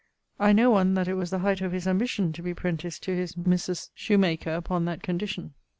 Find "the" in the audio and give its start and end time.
1.29-1.37